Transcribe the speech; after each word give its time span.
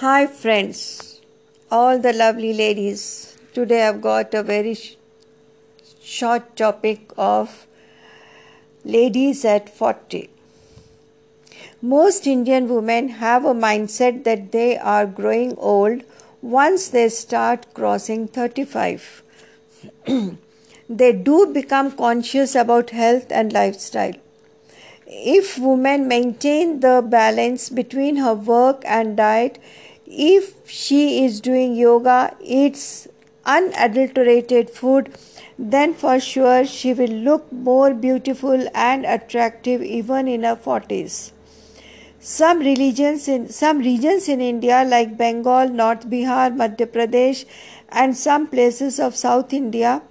Hi, 0.00 0.26
friends, 0.26 1.20
all 1.70 1.98
the 1.98 2.14
lovely 2.14 2.54
ladies. 2.54 3.36
Today 3.52 3.86
I've 3.86 4.00
got 4.00 4.32
a 4.32 4.42
very 4.42 4.72
sh- 4.72 4.94
short 6.02 6.56
topic 6.56 7.12
of 7.18 7.66
ladies 8.82 9.44
at 9.44 9.68
40. 9.68 10.30
Most 11.82 12.26
Indian 12.26 12.66
women 12.66 13.10
have 13.10 13.44
a 13.44 13.52
mindset 13.52 14.24
that 14.24 14.52
they 14.52 14.78
are 14.78 15.04
growing 15.04 15.54
old 15.58 16.00
once 16.40 16.88
they 16.88 17.10
start 17.10 17.66
crossing 17.74 18.26
35. 18.26 19.22
they 20.88 21.12
do 21.12 21.52
become 21.52 21.92
conscious 21.92 22.54
about 22.54 22.88
health 22.88 23.30
and 23.30 23.52
lifestyle. 23.52 24.14
If 25.06 25.58
women 25.58 26.08
maintain 26.08 26.80
the 26.80 27.04
balance 27.06 27.68
between 27.68 28.16
her 28.16 28.32
work 28.32 28.82
and 28.86 29.16
diet, 29.16 29.58
if 30.10 30.68
she 30.68 31.24
is 31.24 31.40
doing 31.40 31.76
yoga, 31.76 32.34
eats 32.42 33.06
unadulterated 33.44 34.68
food, 34.68 35.14
then 35.58 35.94
for 35.94 36.18
sure 36.18 36.64
she 36.66 36.92
will 36.92 37.16
look 37.28 37.50
more 37.52 37.94
beautiful 37.94 38.68
and 38.74 39.04
attractive 39.04 39.82
even 39.82 40.26
in 40.26 40.42
her 40.42 40.56
40s. 40.56 41.32
Some 42.18 42.58
religions 42.58 43.28
in 43.28 43.48
some 43.48 43.78
regions 43.78 44.28
in 44.28 44.40
India 44.40 44.84
like 44.84 45.16
Bengal, 45.16 45.68
North 45.68 46.06
Bihar, 46.06 46.54
Madhya 46.54 46.86
Pradesh 46.86 47.44
and 47.88 48.16
some 48.16 48.46
places 48.46 48.98
of 49.00 49.16
South 49.16 49.52
India 49.52 50.02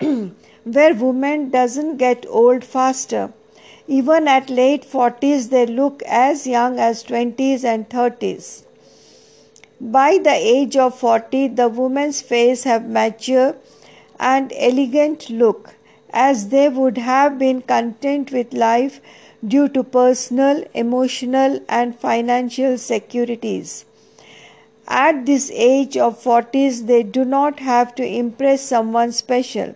where 0.00 0.94
women 0.94 1.50
doesn't 1.50 1.96
get 1.96 2.26
old 2.28 2.64
faster. 2.64 3.32
Even 3.86 4.26
at 4.26 4.50
late 4.50 4.84
40s 4.84 5.50
they 5.50 5.64
look 5.64 6.02
as 6.02 6.46
young 6.46 6.78
as 6.78 7.04
20s 7.04 7.64
and 7.64 7.88
30s. 7.88 8.64
By 9.80 10.18
the 10.22 10.32
age 10.32 10.76
of 10.78 10.98
40, 10.98 11.48
the 11.48 11.68
woman's 11.68 12.22
face 12.22 12.64
have 12.64 12.88
mature 12.88 13.56
and 14.18 14.50
elegant 14.56 15.28
look 15.28 15.74
as 16.10 16.48
they 16.48 16.70
would 16.70 16.96
have 16.96 17.38
been 17.38 17.60
content 17.60 18.32
with 18.32 18.54
life 18.54 19.02
due 19.46 19.68
to 19.68 19.84
personal, 19.84 20.64
emotional 20.72 21.60
and 21.68 21.94
financial 21.94 22.78
securities. 22.78 23.84
At 24.88 25.26
this 25.26 25.50
age 25.52 25.98
of 25.98 26.22
40s, 26.22 26.86
they 26.86 27.02
do 27.02 27.26
not 27.26 27.60
have 27.60 27.94
to 27.96 28.06
impress 28.06 28.62
someone 28.62 29.12
special. 29.12 29.74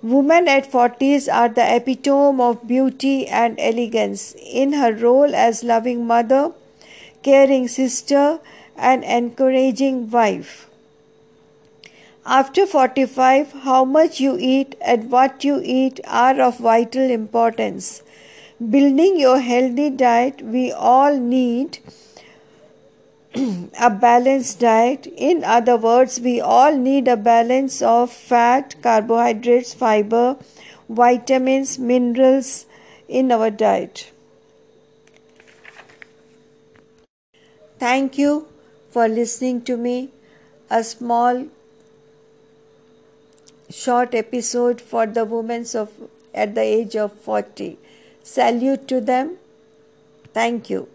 Women 0.00 0.46
at 0.46 0.70
40s 0.70 1.32
are 1.32 1.48
the 1.48 1.74
epitome 1.74 2.40
of 2.40 2.68
beauty 2.68 3.26
and 3.26 3.58
elegance 3.58 4.36
in 4.40 4.74
her 4.74 4.92
role 4.92 5.34
as 5.34 5.64
loving 5.64 6.06
mother, 6.06 6.52
caring 7.22 7.66
sister, 7.66 8.38
and 8.76 9.04
encouraging 9.04 10.10
wife. 10.10 10.68
After 12.24 12.66
45, 12.66 13.52
how 13.64 13.84
much 13.84 14.20
you 14.20 14.36
eat 14.38 14.76
and 14.80 15.10
what 15.10 15.42
you 15.42 15.60
eat 15.64 15.98
are 16.06 16.40
of 16.40 16.58
vital 16.58 17.10
importance. 17.10 18.02
Building 18.70 19.18
your 19.18 19.40
healthy 19.40 19.90
diet, 19.90 20.40
we 20.40 20.70
all 20.70 21.16
need 21.18 21.78
a 23.80 23.90
balanced 23.90 24.60
diet. 24.60 25.08
In 25.16 25.42
other 25.42 25.76
words, 25.76 26.20
we 26.20 26.40
all 26.40 26.76
need 26.76 27.08
a 27.08 27.16
balance 27.16 27.82
of 27.82 28.12
fat, 28.12 28.76
carbohydrates, 28.82 29.74
fiber, 29.74 30.36
vitamins, 30.88 31.76
minerals 31.78 32.66
in 33.08 33.32
our 33.32 33.50
diet. 33.50 34.12
Thank 37.80 38.16
you 38.16 38.51
for 38.92 39.08
listening 39.08 39.62
to 39.70 39.76
me. 39.76 39.96
A 40.70 40.82
small 40.84 41.46
short 43.68 44.14
episode 44.14 44.80
for 44.80 45.06
the 45.06 45.24
women 45.24 45.66
of 45.74 45.92
at 46.34 46.54
the 46.54 46.62
age 46.62 46.96
of 46.96 47.12
40. 47.12 47.78
Salute 48.22 48.88
to 48.88 49.00
them. 49.00 49.36
Thank 50.32 50.70
you. 50.70 50.88